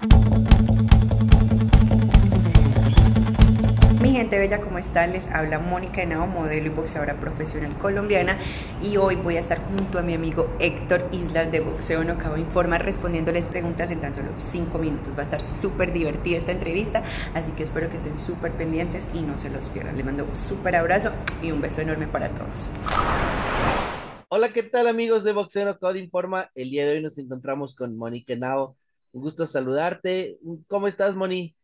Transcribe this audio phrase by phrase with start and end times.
[0.00, 0.06] Mi
[4.12, 5.12] gente bella, ¿cómo están?
[5.12, 8.38] Les habla Mónica Henao, modelo y boxeadora profesional colombiana
[8.80, 12.36] y hoy voy a estar junto a mi amigo Héctor Islas de Boxeo No Cabo
[12.36, 15.14] Informa respondiéndoles preguntas en tan solo 5 minutos.
[15.16, 17.02] Va a estar súper divertida esta entrevista,
[17.34, 19.96] así que espero que estén súper pendientes y no se los pierdan.
[19.96, 21.10] Les mando un súper abrazo
[21.42, 22.70] y un beso enorme para todos.
[24.28, 26.52] Hola, ¿qué tal amigos de Boxeo No Cabo Informa?
[26.54, 28.76] El día de hoy nos encontramos con Mónica Henao.
[29.18, 30.38] Un gusto saludarte.
[30.68, 31.56] ¿Cómo estás, Moni?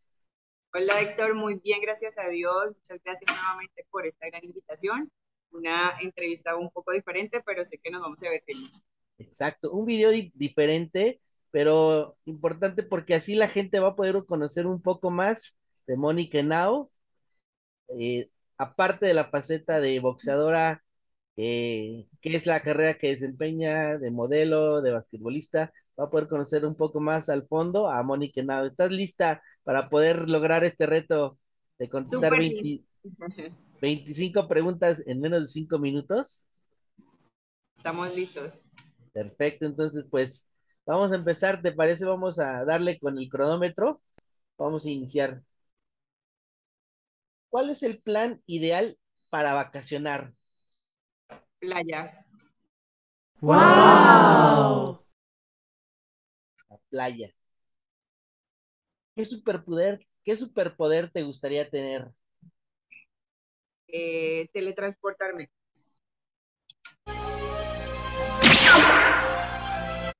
[0.73, 2.75] Hola Héctor, muy bien, gracias a Dios.
[2.75, 5.09] Muchas gracias nuevamente por esta gran invitación.
[5.51, 8.83] Una entrevista un poco diferente, pero sé que nos vamos a ver feliz.
[9.19, 14.67] Exacto, un video di diferente, pero importante porque así la gente va a poder conocer
[14.67, 16.91] un poco más de Mónica Henao,
[17.97, 20.83] eh, aparte de la faceta de boxeadora,
[21.37, 26.65] eh, que es la carrera que desempeña de modelo, de basquetbolista, va a poder conocer
[26.65, 28.65] un poco más al fondo a Mónica Henao.
[28.65, 31.37] ¿Estás lista para poder lograr este reto
[31.77, 32.83] de contestar 20,
[33.81, 36.49] 25 preguntas en menos de 5 minutos?
[37.77, 38.59] Estamos listos.
[39.13, 40.51] Perfecto, entonces pues
[40.85, 42.05] vamos a empezar, ¿te parece?
[42.05, 44.01] Vamos a darle con el cronómetro.
[44.57, 45.41] Vamos a iniciar.
[47.49, 48.97] ¿Cuál es el plan ideal
[49.29, 50.33] para vacacionar?
[51.59, 52.25] Playa.
[53.41, 54.99] ¡Wow!
[56.69, 57.29] La playa.
[59.15, 62.09] ¿Qué superpoder, qué superpoder te gustaría tener?
[63.89, 65.49] Eh, teletransportarme.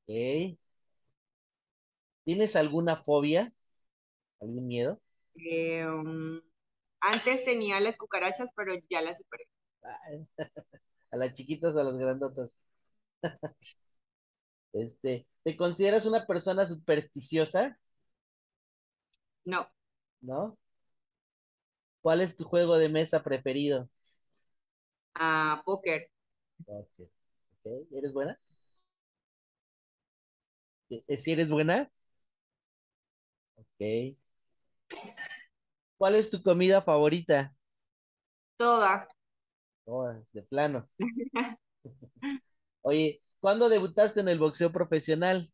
[0.03, 0.59] Okay.
[2.25, 3.53] ¿Tienes alguna fobia?
[4.41, 4.99] ¿Algún miedo?
[5.35, 6.41] Eh, um,
[6.99, 9.47] antes tenía las cucarachas, pero ya las superé.
[11.11, 12.65] a las chiquitas o a las grandotas.
[14.75, 17.77] este, ¿te consideras una persona supersticiosa?
[19.45, 19.67] No.
[20.21, 20.57] ¿No?
[22.01, 23.89] ¿Cuál es tu juego de mesa preferido?
[25.15, 26.09] Ah, póker.
[26.65, 27.09] Okay.
[27.63, 27.87] ok.
[27.91, 28.39] ¿Eres buena?
[31.17, 31.89] ¿Si eres buena?
[33.55, 34.15] Ok.
[35.97, 37.53] ¿Cuál es tu comida favorita?
[38.57, 39.07] Toda.
[39.85, 40.87] Todas, de plano.
[42.81, 45.53] Oye, ¿cuándo debutaste en el boxeo profesional?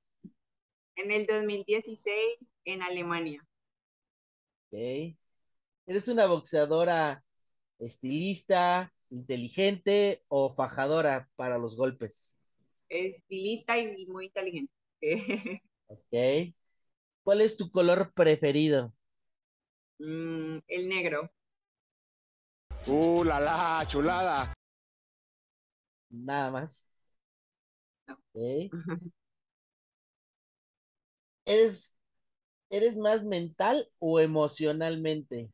[0.95, 3.45] En el 2016 en Alemania.
[4.67, 5.17] Ok.
[5.87, 7.21] ¿Eres una boxeadora
[7.79, 12.39] estilista, inteligente o fajadora para los golpes?
[12.87, 14.71] Estilista y muy inteligente.
[15.87, 16.55] ok.
[17.23, 18.93] ¿Cuál es tu color preferido?
[19.99, 21.29] Mm, el negro.
[22.87, 24.53] ¡Uh, la la, chulada!
[26.09, 26.90] Nada más.
[31.45, 31.99] ¿Eres,
[32.69, 35.51] ¿Eres más mental o emocionalmente?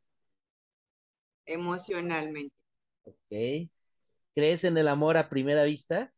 [1.48, 2.54] Emocionalmente.
[3.06, 3.70] Ok.
[4.36, 6.14] ¿Crees en el amor a primera vista?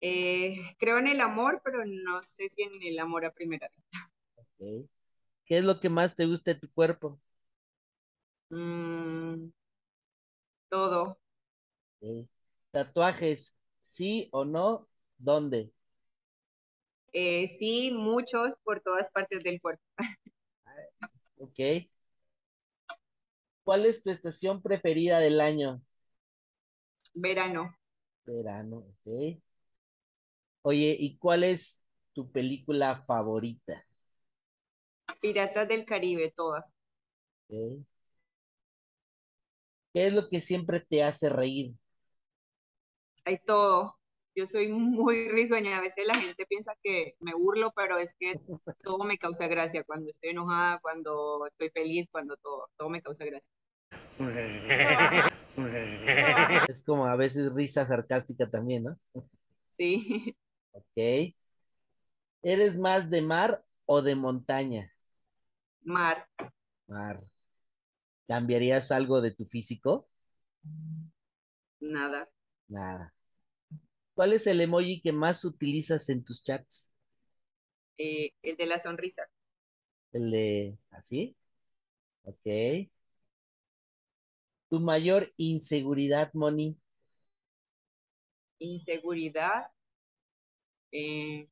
[0.00, 4.10] Eh, creo en el amor, pero no sé si en el amor a primera vista.
[4.36, 4.88] Ok.
[5.46, 7.20] ¿Qué es lo que más te gusta de tu cuerpo?
[8.50, 9.50] Mm,
[10.68, 11.18] todo.
[12.72, 13.57] ¿Tatuajes,
[13.88, 14.88] sí o no?
[15.18, 15.72] ¿Dónde?
[17.12, 19.82] Eh, sí, muchos por todas partes del cuerpo.
[21.38, 21.88] Ok.
[23.62, 25.80] ¿Cuál es tu estación preferida del año?
[27.14, 27.76] Verano.
[28.26, 29.40] Verano, ok.
[30.62, 33.82] Oye, ¿y cuál es tu película favorita?
[35.20, 36.72] Piratas del Caribe, todas.
[37.48, 37.84] Ok.
[39.92, 41.74] ¿Qué es lo que siempre te hace reír?
[43.24, 43.96] Hay todo.
[44.34, 45.78] Yo soy muy risueña.
[45.78, 48.40] A veces la gente piensa que me burlo, pero es que
[48.82, 49.84] todo me causa gracia.
[49.84, 53.48] Cuando estoy enojada, cuando estoy feliz, cuando todo, todo me causa gracia.
[56.68, 58.98] Es como a veces risa sarcástica también, ¿no?
[59.70, 60.36] Sí.
[60.72, 61.34] Ok.
[62.42, 64.92] ¿Eres más de mar o de montaña?
[65.82, 66.28] Mar.
[66.86, 67.20] Mar.
[68.28, 70.08] ¿Cambiarías algo de tu físico?
[71.80, 72.28] Nada.
[72.68, 73.12] Nada.
[74.14, 76.92] ¿Cuál es el emoji que más utilizas en tus chats?
[77.96, 79.28] Eh, el de la sonrisa.
[80.12, 81.34] El de así.
[82.24, 82.90] Ok.
[84.70, 86.78] Tu mayor inseguridad, Moni.
[88.60, 89.72] Inseguridad.
[90.92, 91.48] Eh,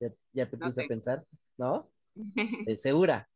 [0.00, 1.24] ¿Ya, ya te No puse a pensar?
[1.58, 1.90] ¿No?
[2.66, 3.28] Eh, ¿Segura?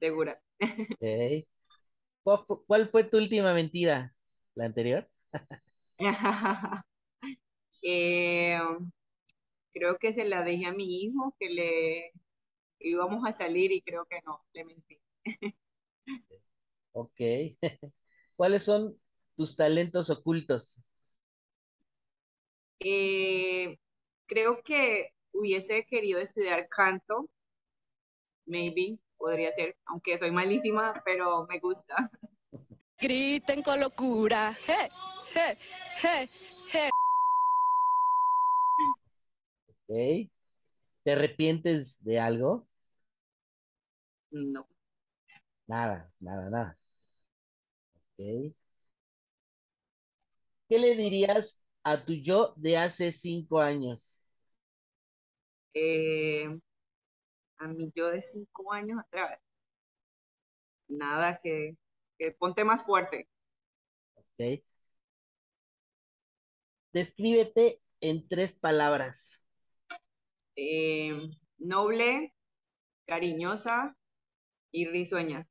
[0.00, 0.38] segura.
[1.00, 1.46] Ok.
[2.24, 4.14] ¿Cuál fu- cuál fue tu última mentira?
[4.56, 5.08] ¿La anterior?
[7.84, 8.56] Eh,
[9.72, 12.12] creo que se la dejé a mi hijo, que le
[12.78, 15.00] íbamos a salir y creo que no, le mentí.
[16.94, 17.20] Ok.
[18.36, 19.00] ¿Cuáles son
[19.34, 20.82] tus talentos ocultos?
[22.80, 23.78] Eh,
[24.26, 27.30] creo que hubiese querido estudiar canto,
[28.44, 32.10] maybe, podría ser, aunque soy malísima, pero me gusta.
[32.98, 34.56] Griten con locura.
[35.34, 35.56] Je,
[36.02, 36.28] je,
[36.72, 36.90] je.
[39.68, 40.30] Ok.
[41.04, 42.68] ¿Te arrepientes de algo?
[44.32, 44.66] No.
[45.66, 46.78] Nada, nada, nada.
[48.18, 48.54] Ok.
[50.68, 54.26] ¿Qué le dirías a tu yo de hace cinco años?
[55.74, 56.48] Eh,
[57.56, 59.40] a mí yo de cinco años atrás,
[60.88, 61.76] nada que,
[62.18, 63.28] que ponte más fuerte.
[64.16, 64.62] Ok.
[66.92, 69.46] Descríbete en tres palabras.
[70.56, 71.12] Eh,
[71.58, 72.32] noble,
[73.06, 73.96] cariñosa
[74.72, 75.48] y risueña.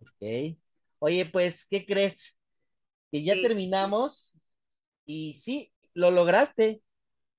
[0.00, 0.58] Ok.
[0.98, 2.38] Oye, pues, ¿qué crees?
[3.12, 3.40] Que ya Sí.
[3.40, 4.34] terminamos
[5.06, 6.82] y sí, lo lograste.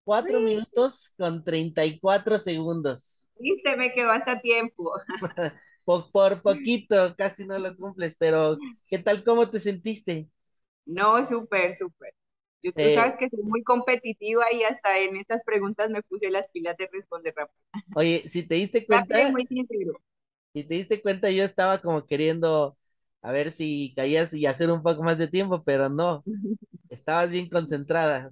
[0.06, 0.42] Cuatro Sí.
[0.42, 3.30] minutos con 34 segundos.
[3.40, 4.92] Viste, me quedó hasta tiempo.
[5.86, 9.24] Por, por poquito, casi no lo cumples, pero ¿qué tal?
[9.24, 10.30] ¿Cómo te sentiste?
[10.86, 12.14] No, súper, súper.
[12.64, 16.30] Yo, tú Eh, sabes que soy muy competitiva y hasta en estas preguntas me puse
[16.32, 17.60] las pilas de responder rápido.
[17.94, 19.48] Oye, si te diste cuenta, muy
[20.54, 22.78] si te diste cuenta, yo estaba como queriendo
[23.22, 26.26] a ver si caías y hacer un poco más de tiempo, pero no,
[26.90, 28.32] estabas bien concentrada.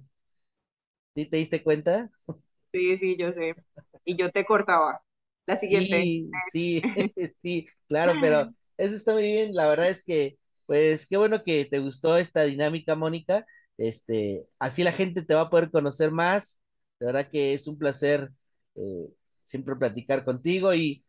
[1.14, 2.10] ¿Sí te diste cuenta?
[2.72, 3.54] Sí, sí, yo sé.
[4.04, 5.02] Y yo te cortaba.
[5.46, 6.12] La siguiente.
[6.20, 6.82] Sí, sí,
[7.42, 9.54] sí, claro, pero eso está muy bien.
[9.54, 13.44] La verdad es que, pues, qué bueno que te gustó esta dinámica, Mónica.
[13.78, 16.60] Este, así la gente te va a poder conocer más.
[16.98, 18.30] De verdad que es un placer
[18.74, 21.04] eh, siempre platicar contigo y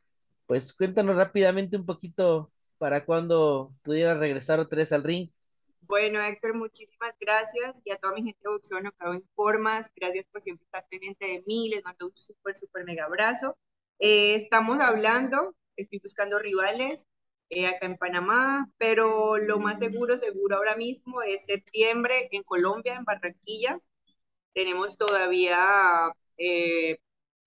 [0.45, 5.29] pues cuéntanos rápidamente un poquito para cuando pudieras regresar otra vez al ring.
[5.81, 9.89] Bueno, Héctor, muchísimas gracias y a toda mi gente de boxeo no cago en formas.
[9.95, 11.69] Gracias por siempre estar pendiente de mí.
[11.69, 13.57] Les mando un súper, súper mega abrazo.
[13.99, 17.05] Eh, estamos hablando, estoy buscando rivales
[17.49, 22.95] eh, acá en Panamá, pero lo más seguro, seguro ahora mismo es septiembre en Colombia,
[22.95, 23.79] en Barranquilla.
[24.53, 26.97] Tenemos todavía eh,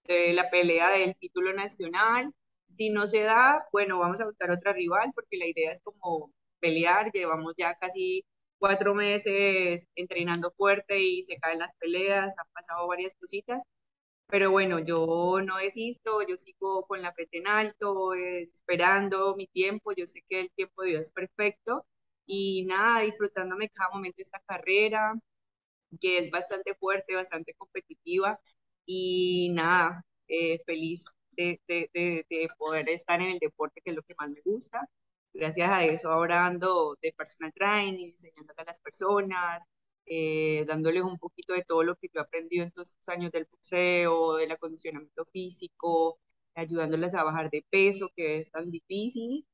[0.05, 2.33] eh, la pelea del título nacional.
[2.71, 6.33] Si no se da, bueno, vamos a buscar otra rival porque la idea es como
[6.61, 7.13] pelear.
[7.13, 8.25] Llevamos ya casi
[8.59, 13.63] cuatro meses entrenando fuerte y se caen las peleas, han pasado varias cositas.
[14.29, 19.47] Pero bueno, yo no desisto, yo sigo con la frente en alto, eh, esperando mi
[19.47, 19.93] tiempo.
[19.93, 21.87] Yo sé que el tiempo de Dios es perfecto
[22.27, 25.15] y nada, disfrutándome cada momento de esta carrera,
[26.01, 28.41] que es bastante fuerte, bastante competitiva
[28.87, 33.97] y nada, eh, feliz de, de, de, de poder estar en el deporte, que es
[33.97, 34.89] lo que más me gusta.
[35.35, 39.63] Gracias a eso ahora ando de personal training, enseñándole a las personas,
[40.07, 43.47] eh, dándoles un poquito de todo lo que yo he aprendido en estos años del
[43.51, 46.19] boxeo, del acondicionamiento físico,
[46.55, 49.47] ayudándoles a bajar de peso, que es tan difícil.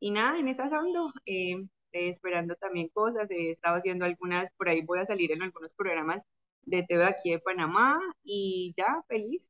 [0.00, 3.30] Y nada, en esas ando, eh, esperando también cosas.
[3.30, 6.22] He estado haciendo algunas, por ahí voy a salir en algunos programas
[6.62, 9.48] de TV aquí de Panamá y ya, feliz.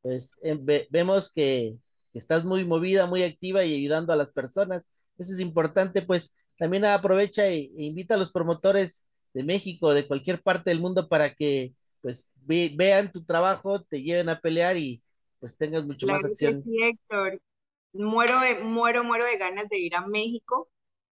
[0.00, 1.76] Pues eh, ve- vemos que
[2.14, 4.86] estás muy movida, muy activa y ayudando a las personas.
[5.18, 10.06] Eso es importante, pues también aprovecha e, e invita a los promotores de México, de
[10.06, 14.76] cualquier parte del mundo, para que pues ve- vean tu trabajo, te lleven a pelear
[14.76, 15.02] y
[15.40, 16.56] pues tengas mucho más Claro acción.
[16.64, 17.40] sí, Héctor.
[17.92, 20.68] Muero de, muero, muero de ganas de ir a México.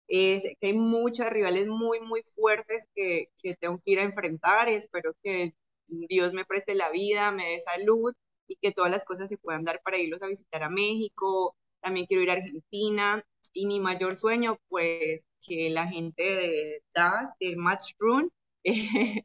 [0.08, 4.68] Que hay muchas rivales muy, muy fuertes que, que tengo que ir a enfrentar.
[4.68, 5.54] Espero que
[5.88, 8.14] Dios me preste la vida, me dé salud
[8.49, 11.56] y que todas las cosas se puedan dar para irlos a visitar a México.
[11.80, 13.25] También quiero ir a Argentina.
[13.57, 18.29] Y mi mayor sueño, pues, que la gente de DAS, de Matchroom,
[18.65, 19.23] eh,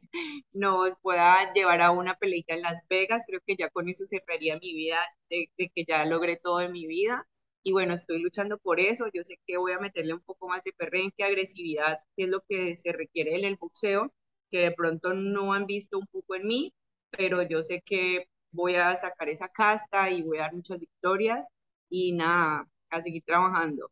[0.52, 3.24] nos pueda llevar a una peleita en Las Vegas.
[3.26, 4.98] Creo que ya con eso cerraría mi vida,
[5.28, 7.26] de, de que ya logré todo en mi vida.
[7.62, 9.06] Y bueno, estoy luchando por eso.
[9.12, 12.40] Yo sé que voy a meterle un poco más de perrenque, agresividad, que es lo
[12.48, 14.12] que se requiere en el boxeo,
[14.50, 16.74] que de pronto no han visto un poco en mí,
[17.10, 21.46] pero yo sé que voy a sacar esa casta y voy a dar muchas victorias
[21.90, 23.90] y nada, a seguir trabajando.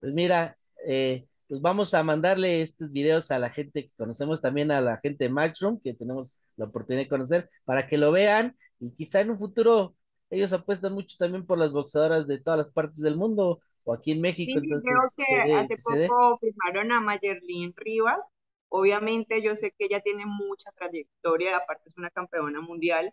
[0.00, 4.70] Pues mira, eh, pues vamos a mandarle estos videos a la gente que conocemos, también
[4.70, 8.56] a la gente de Matchroom, que tenemos la oportunidad de conocer, para que lo vean
[8.78, 9.94] y quizá en un futuro
[10.30, 14.12] ellos apuestan mucho también por las boxeadoras de todas las partes del mundo o aquí
[14.12, 16.08] en México, Sí, entonces que hace que dé.
[16.08, 18.20] poco firmaron a Mayerlin Rivas.
[18.68, 23.12] Obviamente yo sé que ella tiene mucha trayectoria, aparte es una campeona mundial,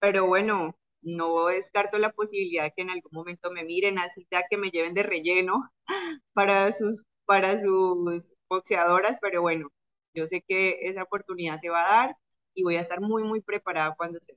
[0.00, 0.74] pero bueno,
[1.04, 4.94] no descarto la posibilidad que en algún momento me miren, así sea que me lleven
[4.94, 5.70] de relleno
[6.34, 9.68] para sus, para sus boxeadoras, pero bueno,
[10.14, 12.16] yo sé que esa oportunidad se va a dar
[12.54, 14.36] y voy a estar muy, muy preparada cuando sea.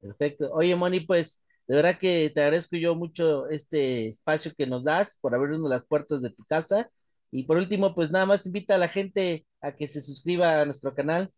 [0.00, 0.50] Perfecto.
[0.52, 5.18] Oye, Moni, pues de verdad que te agradezco yo mucho este espacio que nos das
[5.20, 6.90] por abrirnos las puertas de tu casa.
[7.30, 10.64] Y por último, pues nada más invita a la gente a que se suscriba a
[10.66, 11.32] nuestro canal.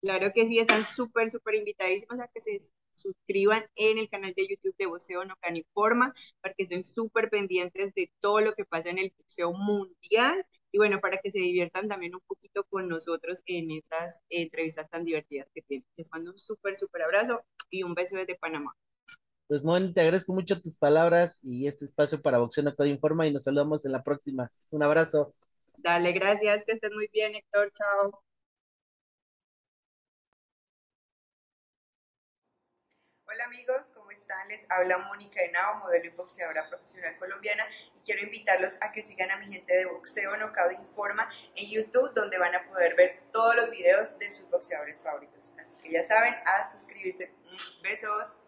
[0.00, 2.60] Claro que sí, están súper, súper invitadísimos a que se
[2.94, 7.94] suscriban en el canal de YouTube de Boxeo No Informa, para que estén súper pendientes
[7.94, 11.88] de todo lo que pasa en el boxeo mundial y bueno, para que se diviertan
[11.88, 15.86] también un poquito con nosotros en estas entrevistas tan divertidas que tienen.
[15.96, 18.74] Les mando un súper, súper abrazo y un beso desde Panamá.
[19.46, 23.32] Pues Moni, te agradezco mucho tus palabras y este espacio para Boxeo No Informa y
[23.32, 24.48] nos saludamos en la próxima.
[24.70, 25.34] Un abrazo.
[25.76, 28.24] Dale, gracias, que estén muy bien, Héctor, chao.
[33.44, 34.48] Amigos, ¿cómo están?
[34.48, 39.30] Les habla Mónica Henao, modelo y boxeadora profesional colombiana y quiero invitarlos a que sigan
[39.30, 43.54] a mi gente de Boxeo Nocao Informa en YouTube donde van a poder ver todos
[43.56, 45.52] los videos de sus boxeadores favoritos.
[45.60, 47.30] Así que ya saben, a suscribirse.
[47.82, 48.38] Besos.